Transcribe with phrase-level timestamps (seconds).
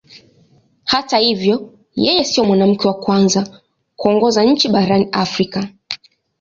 [0.83, 3.61] Hata hivyo yeye sio mwanamke wa kwanza
[3.95, 5.67] kuongoza nchi barani Afrika.